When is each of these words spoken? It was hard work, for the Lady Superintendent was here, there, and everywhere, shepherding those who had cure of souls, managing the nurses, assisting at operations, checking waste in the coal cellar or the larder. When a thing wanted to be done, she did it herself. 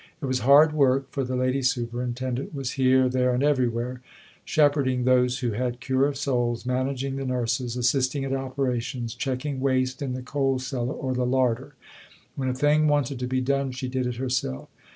It 0.19 0.25
was 0.25 0.39
hard 0.39 0.73
work, 0.73 1.11
for 1.11 1.23
the 1.23 1.35
Lady 1.35 1.61
Superintendent 1.61 2.55
was 2.55 2.71
here, 2.71 3.07
there, 3.07 3.35
and 3.35 3.43
everywhere, 3.43 4.01
shepherding 4.43 5.03
those 5.03 5.37
who 5.37 5.51
had 5.51 5.79
cure 5.79 6.07
of 6.07 6.17
souls, 6.17 6.65
managing 6.65 7.17
the 7.17 7.23
nurses, 7.25 7.77
assisting 7.77 8.25
at 8.25 8.33
operations, 8.33 9.13
checking 9.13 9.59
waste 9.59 10.01
in 10.01 10.13
the 10.13 10.23
coal 10.23 10.57
cellar 10.57 10.95
or 10.95 11.13
the 11.13 11.27
larder. 11.27 11.75
When 12.35 12.49
a 12.49 12.55
thing 12.55 12.87
wanted 12.87 13.19
to 13.19 13.27
be 13.27 13.41
done, 13.41 13.73
she 13.73 13.87
did 13.87 14.07
it 14.07 14.15
herself. 14.15 14.69